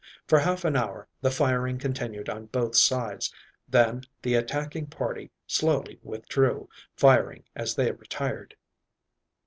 [0.27, 3.31] For half an hour the firing continued on both sides,
[3.69, 8.55] then the attacking party slowly withdrew, firing as they retired.